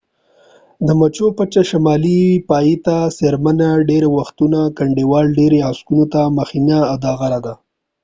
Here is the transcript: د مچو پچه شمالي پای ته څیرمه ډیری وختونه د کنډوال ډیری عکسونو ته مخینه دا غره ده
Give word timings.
د 0.85 0.87
مچو 0.99 1.27
پچه 1.37 1.61
شمالي 1.69 2.21
پای 2.49 2.67
ته 2.85 2.95
څیرمه 3.17 3.51
ډیری 3.89 4.09
وختونه 4.17 4.59
د 4.65 4.73
کنډوال 4.77 5.25
ډیری 5.37 5.59
عکسونو 5.69 6.03
ته 6.13 6.21
مخینه 6.37 6.77
دا 7.03 7.11
غره 7.19 7.39
ده 7.45 7.53